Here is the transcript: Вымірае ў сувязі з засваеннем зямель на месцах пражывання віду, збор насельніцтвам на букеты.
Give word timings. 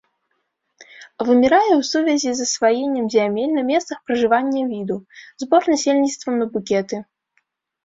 Вымірае 1.27 1.67
ў 1.67 1.81
сувязі 1.91 2.29
з 2.39 2.39
засваеннем 2.39 3.05
зямель 3.17 3.53
на 3.59 3.63
месцах 3.69 3.97
пражывання 4.09 4.63
віду, 4.73 4.97
збор 5.45 5.61
насельніцтвам 5.75 6.33
на 6.43 6.51
букеты. 6.57 6.97